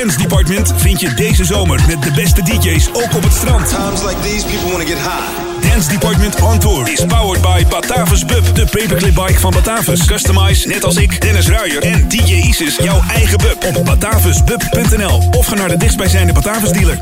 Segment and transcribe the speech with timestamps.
[0.00, 3.68] Dance Department vind je deze zomer met de beste DJ's ook op het strand.
[3.68, 5.70] Times like these, people want to get high.
[5.70, 10.04] Dance Department on Tour is powered by Batavus Bub, de paperclip bike van Batavus.
[10.04, 15.46] Customize, net als ik, Dennis Ruijer en DJ Isis, jouw eigen bub op batavusbub.nl of
[15.46, 16.98] ga naar de dichtstbijzijnde Batavus dealer.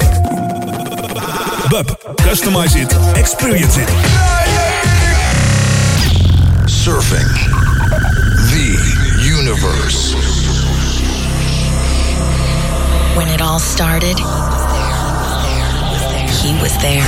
[1.69, 3.89] Bub, customize it, experience it.
[6.65, 7.29] Surfing
[8.51, 8.97] the
[9.39, 10.48] universe.
[13.19, 14.17] When it all started,
[16.39, 17.03] he was there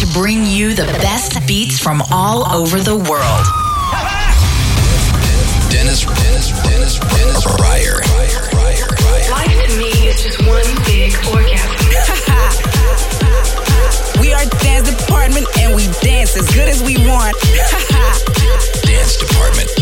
[0.00, 3.44] to bring you the best beats from all over the world.
[5.70, 8.00] Dennis, Dennis, Dennis, Dennis Ruijer.
[9.30, 11.76] Life to me is just one big orgasm.
[14.22, 17.36] We are dance department and we dance as good as we want.
[18.86, 19.70] Dance Department.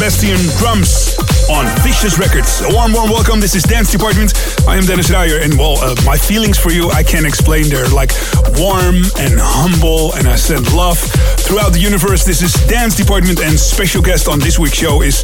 [0.00, 1.12] Sebastian Drums
[1.52, 2.62] on Vicious Records.
[2.62, 3.38] A warm, warm welcome.
[3.38, 4.32] This is Dance Department.
[4.66, 7.68] I am Dennis Ruijer, and well, uh, my feelings for you, I can't explain.
[7.68, 8.08] They're like
[8.56, 10.96] warm and humble, and I send love
[11.44, 12.24] throughout the universe.
[12.24, 15.20] This is Dance Department, and special guest on this week's show is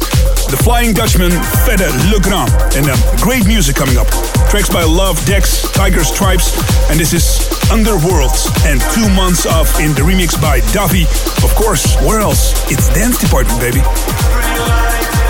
[0.53, 1.31] the Flying Dutchman,
[1.65, 2.53] Fedde Le Grand.
[2.77, 4.05] And uh, great music coming up.
[4.53, 6.53] Tracks by Love, Dex, Tiger Stripes,
[6.91, 11.09] and this is Underworld and two months off in the remix by Davi.
[11.43, 12.53] Of course, where else?
[12.71, 13.81] It's Dance Department, baby.
[14.57, 15.26] Tiger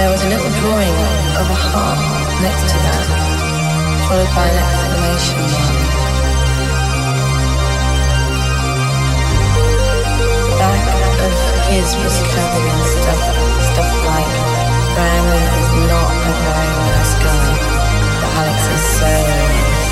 [0.00, 0.96] there was a little drawing
[1.36, 2.00] of a heart
[2.40, 3.04] next to that,
[4.08, 5.76] followed by an exclamation mark.
[10.56, 10.84] Back
[11.20, 11.36] of
[11.68, 13.22] his was covered in stuff,
[13.68, 14.32] stuff like
[14.96, 17.52] Brian is not a very nice guy,
[18.24, 19.84] but Alex is so nice.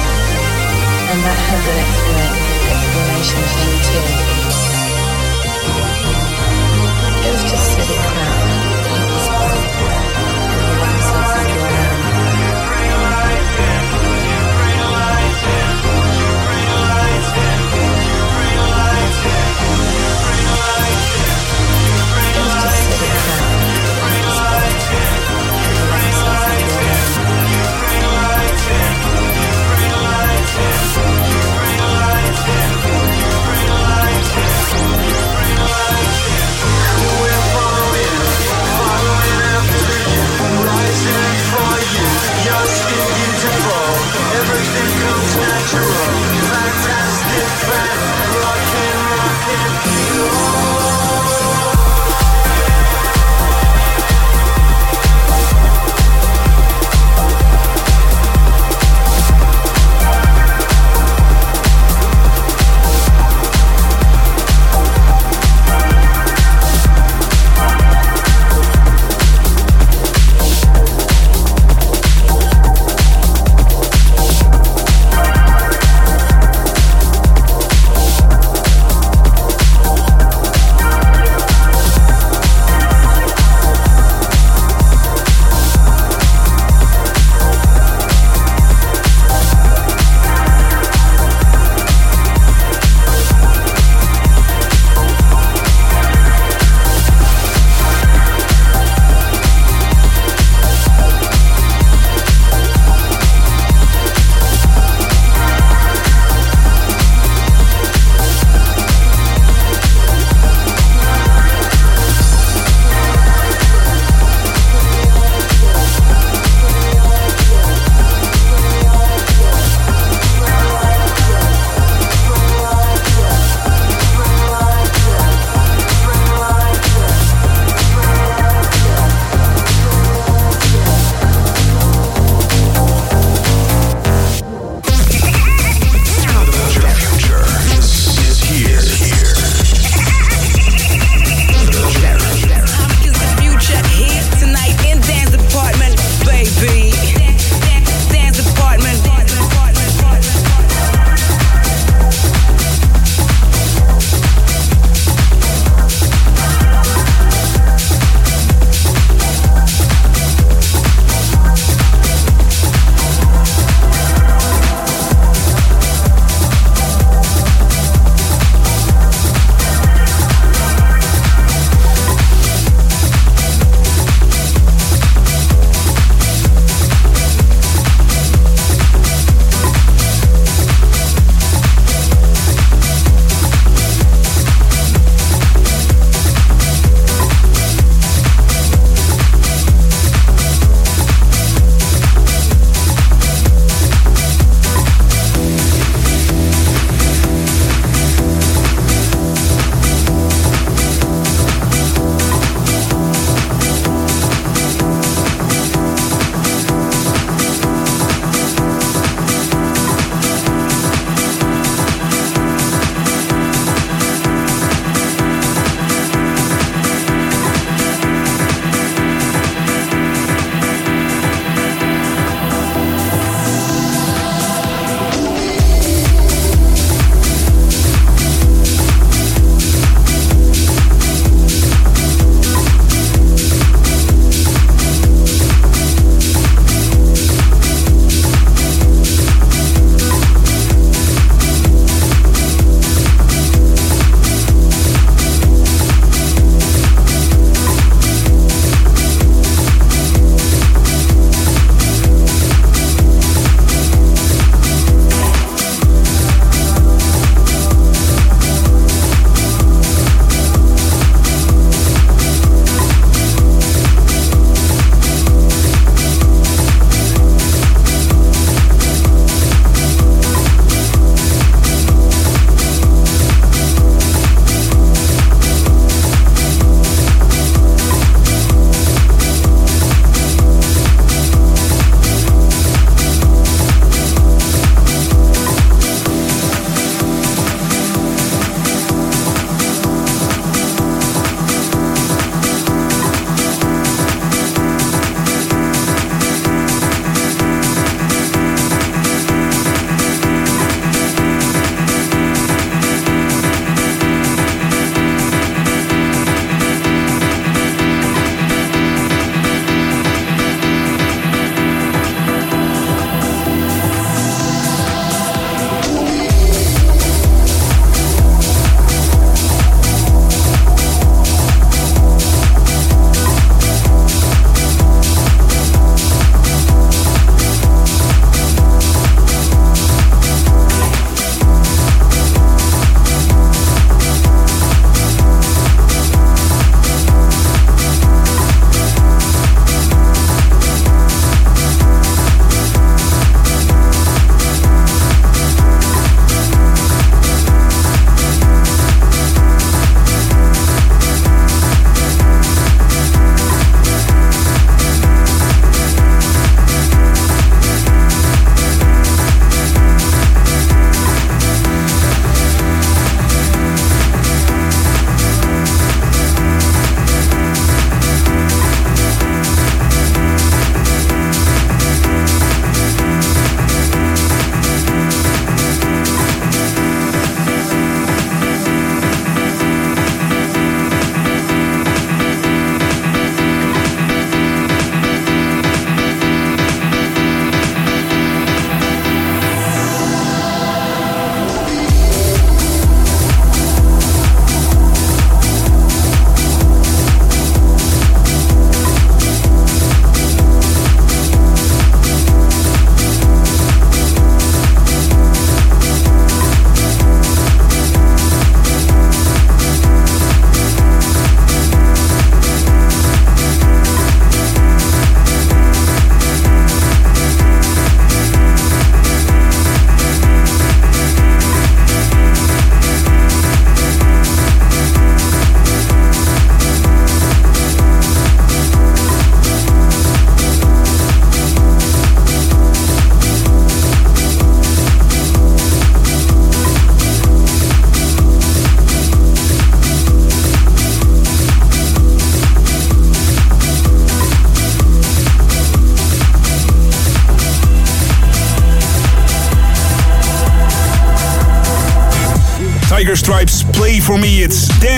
[1.12, 4.27] And that has an exclamation thing too.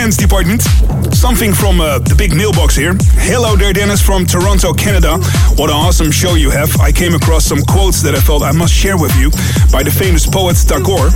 [0.02, 0.62] It's Dance Department.
[1.14, 2.94] Something from uh, the big mailbox here.
[3.20, 5.18] Hello there, Dennis from Toronto, Canada.
[5.56, 6.80] What an awesome show you have.
[6.80, 9.30] I came across some quotes that I felt I must share with you
[9.72, 11.10] by the famous poet Tagore.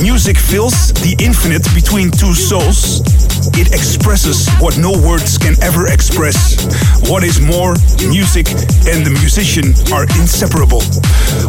[0.00, 3.00] Music fills the infinite between two souls.
[3.56, 6.60] It expresses what no words can ever express.
[7.08, 7.74] What is more,
[8.10, 8.50] music
[8.90, 10.82] and the musician are inseparable.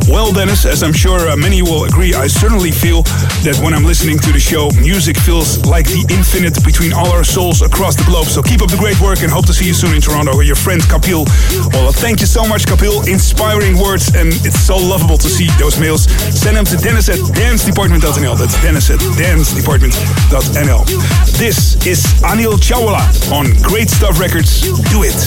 [0.09, 3.03] Well, Dennis, as I'm sure uh, many will agree, I certainly feel
[3.45, 7.23] that when I'm listening to the show, music feels like the infinite between all our
[7.23, 8.25] souls across the globe.
[8.25, 10.47] So keep up the great work and hope to see you soon in Toronto with
[10.47, 11.25] your friend Kapil.
[11.73, 13.07] Well, thank you so much, Kapil.
[13.07, 16.09] Inspiring words, and it's so lovable to see those mails.
[16.33, 18.35] Send them to Dennis at dancedepartment.nl.
[18.35, 20.85] That's Dennis at dancedepartment.nl.
[21.37, 24.61] This is Anil Chawla on Great Stuff Records.
[24.89, 25.19] Do it.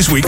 [0.00, 0.24] This week.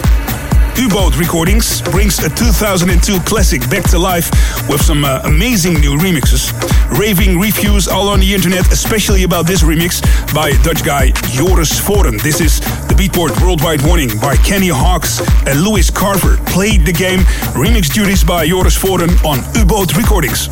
[0.76, 4.28] U-Boat Recordings brings a 2002 classic back to life
[4.68, 6.52] with some uh, amazing new remixes.
[6.98, 10.02] Raving reviews all on the internet, especially about this remix
[10.34, 12.18] by Dutch guy Joris Voorn.
[12.18, 16.36] This is the Beatport Worldwide Warning by Kenny Hawkes and Louis Carver.
[16.48, 17.20] Played the game,
[17.56, 20.50] remix duties by Joris Voorn on U-Boat Recordings.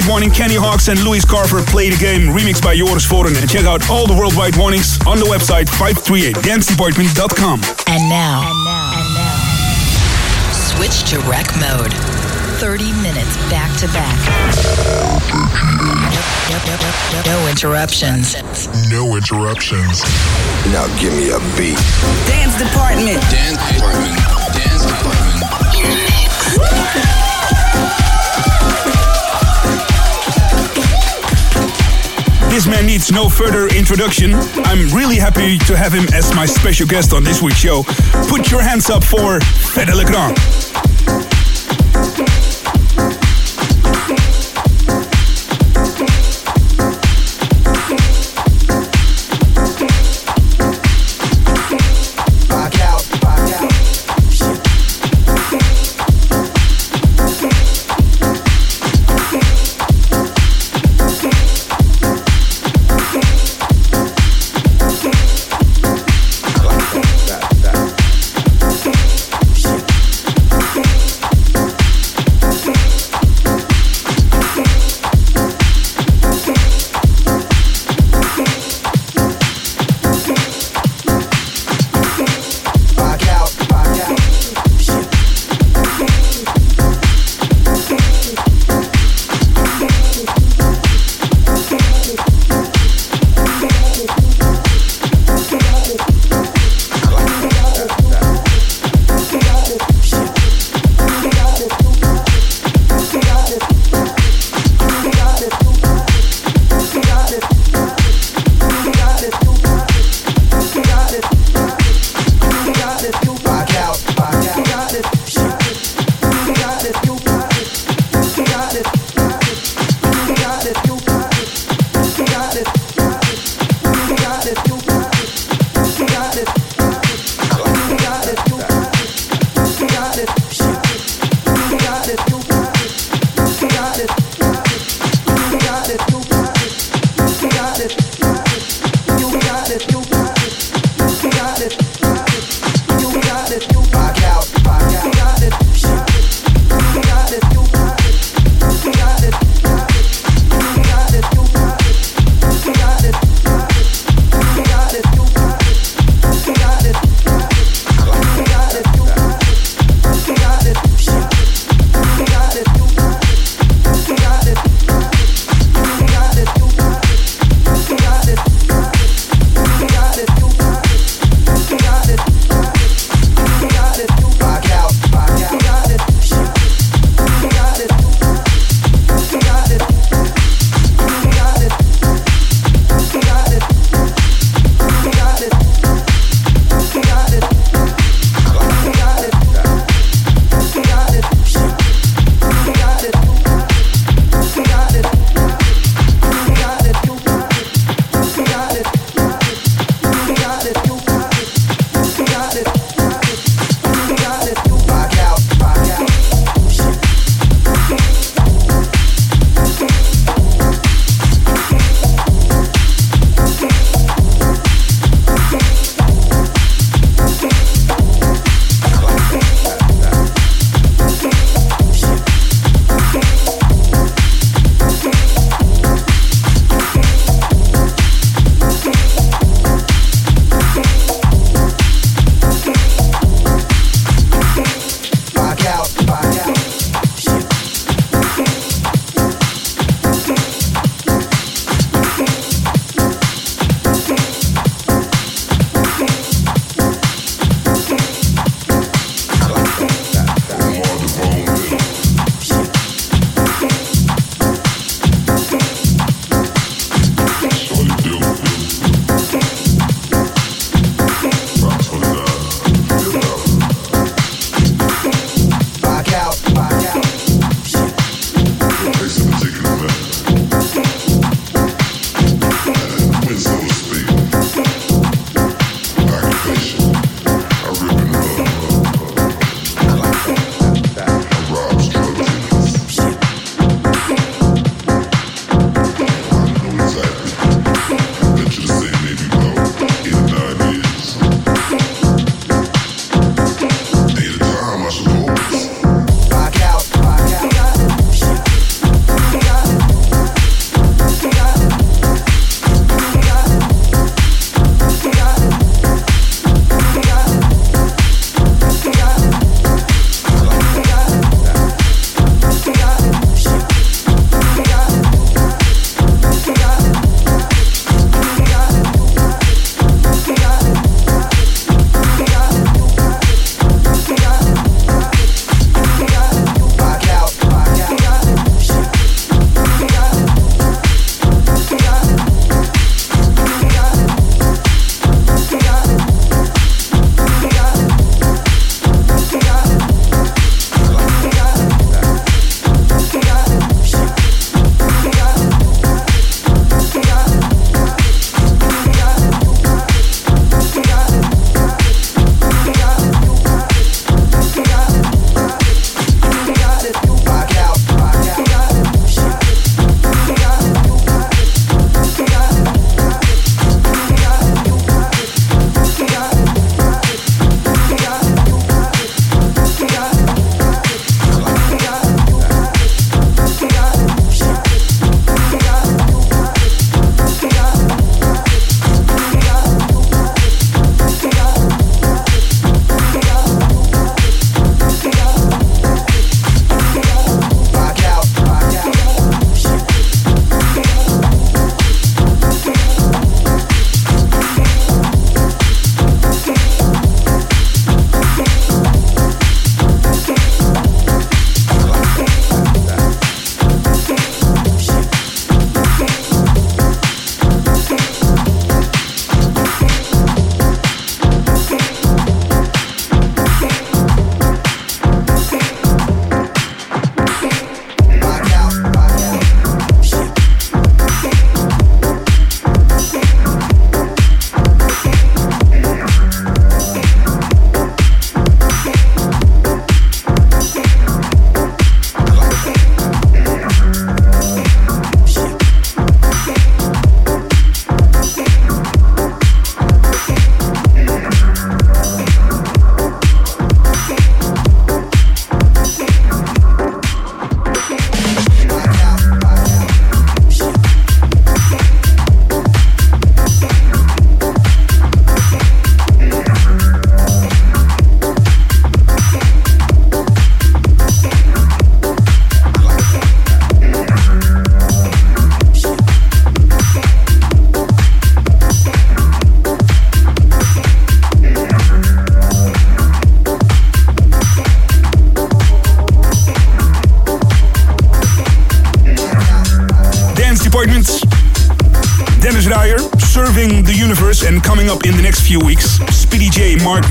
[0.00, 3.36] Worldwide Warning, Kenny Hawkes and Louis Carver play the game, remixed by Joris Voorn.
[3.36, 7.60] And check out all the Worldwide Warnings on the website 538dancedepartment.com.
[7.84, 9.36] And now, and now, and now,
[10.56, 11.92] switch to rec mode.
[12.64, 14.16] 30 minutes back to back.
[17.28, 18.40] No interruptions.
[18.88, 20.00] No interruptions.
[20.72, 21.76] Now give me a beat.
[22.24, 23.20] Dance department.
[23.28, 24.16] Dance department.
[24.56, 25.20] Dance department.
[32.50, 34.34] This man needs no further introduction.
[34.34, 37.84] I'm really happy to have him as my special guest on this week's show.
[38.28, 40.04] Put your hands up for Fedde Le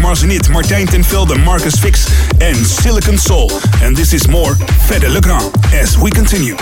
[0.10, 2.08] Marzenit, Martijn ten Velde, Marcus Fix,
[2.40, 3.52] and Silicon Soul.
[3.84, 4.56] And this is more
[4.88, 6.56] Fede Legrand as we continue.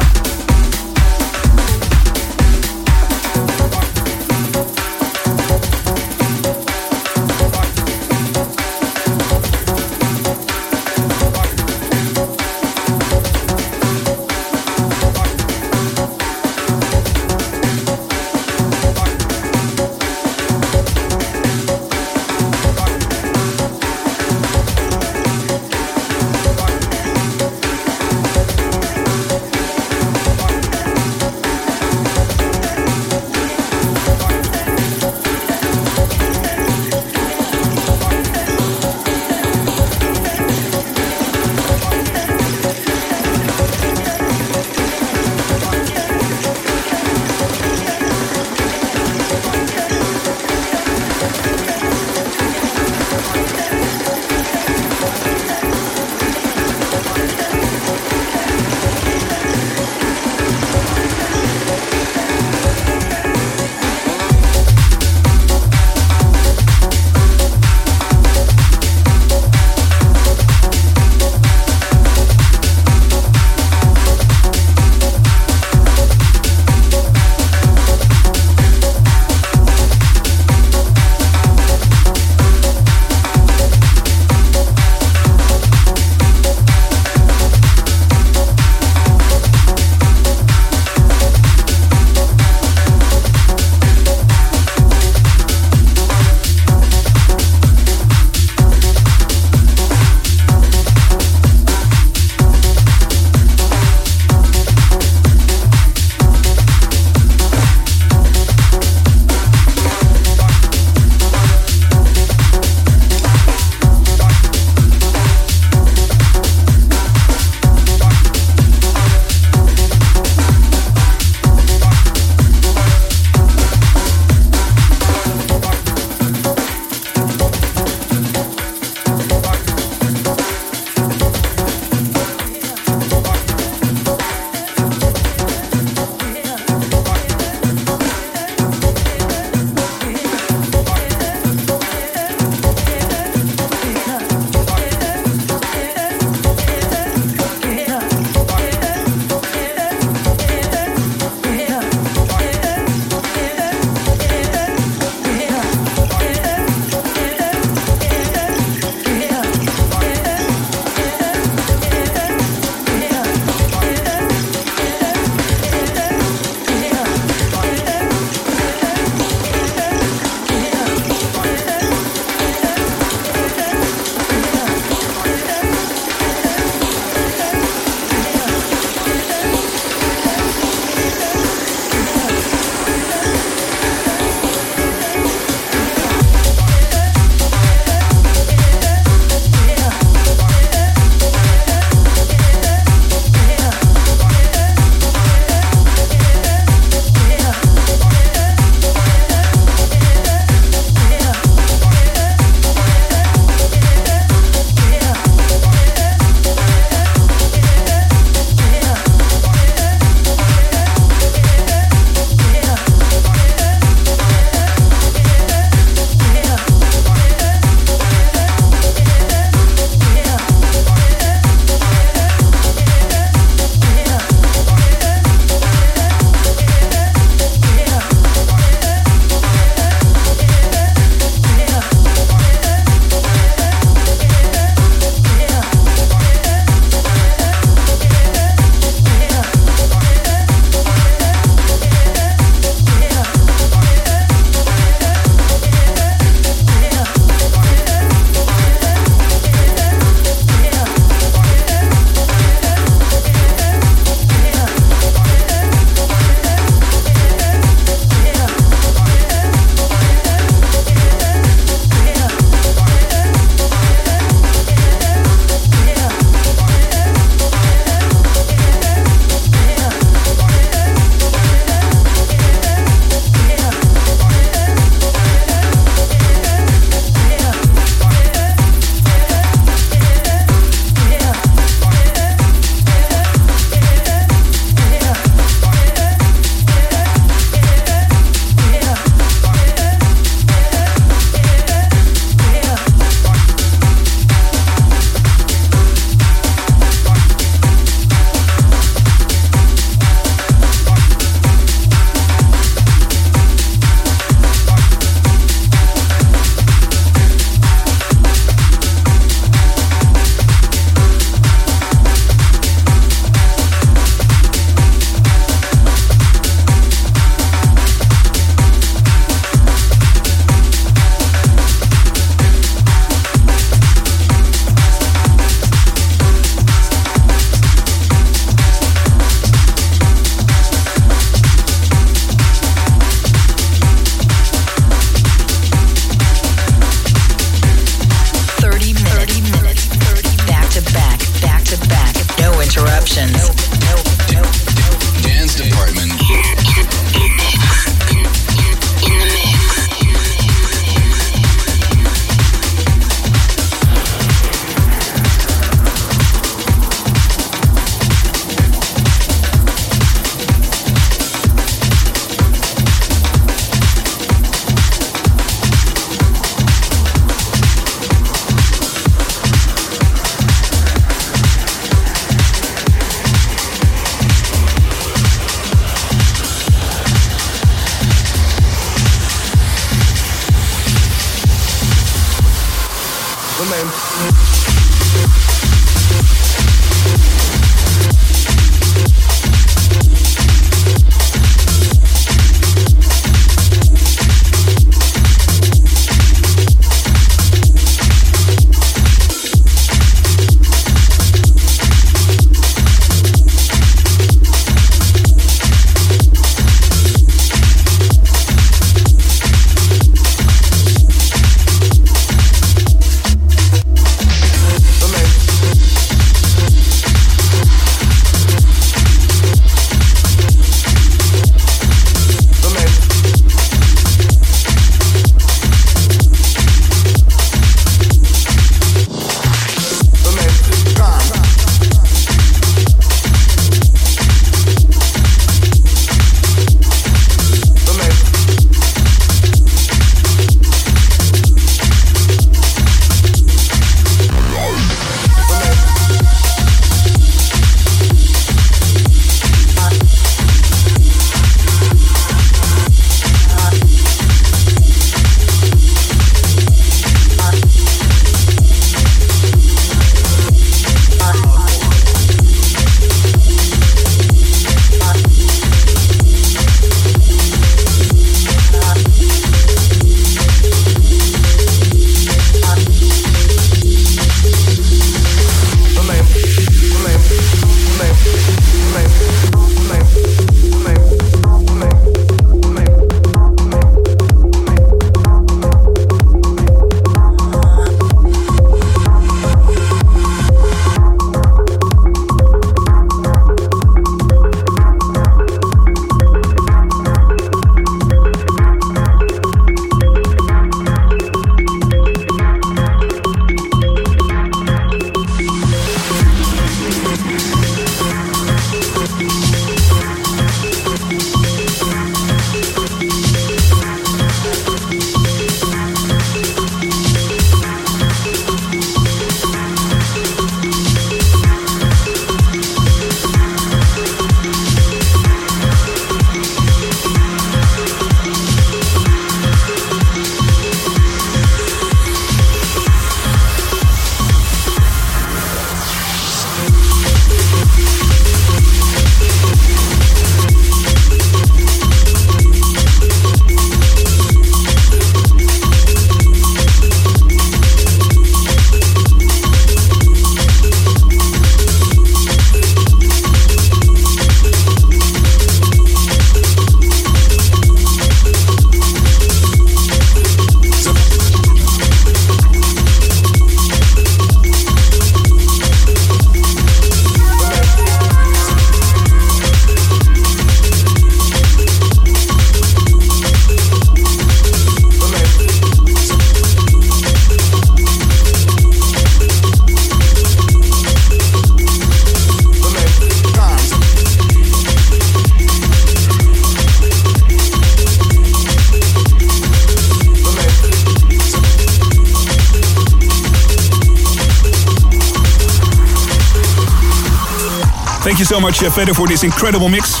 [598.30, 600.00] So much, uh, Fedde, for this incredible mix.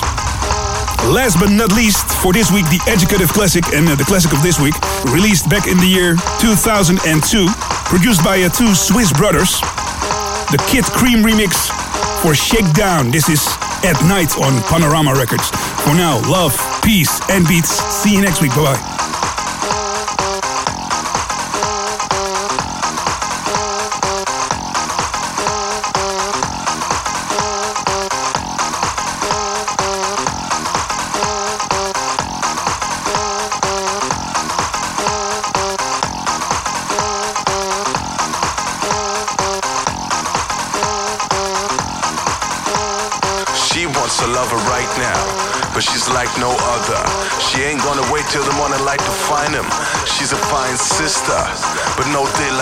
[1.10, 4.40] Last but not least, for this week, the Educative Classic and uh, the classic of
[4.40, 4.74] this week,
[5.10, 7.02] released back in the year 2002,
[7.90, 9.58] produced by uh, two Swiss brothers.
[10.54, 11.74] The Kid Crème remix
[12.22, 13.10] for Shakedown.
[13.10, 13.44] This is
[13.82, 15.50] At Night on Panorama Records.
[15.82, 16.54] For now, love,
[16.84, 17.82] peace, and beats.
[17.82, 18.54] See you next week.
[18.54, 18.89] Bye bye.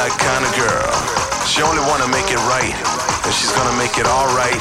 [0.08, 1.46] Daylight kind of girl.
[1.46, 2.74] She only wanna make it right,
[3.24, 4.60] and she's gonna make it alright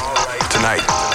[0.50, 1.07] tonight.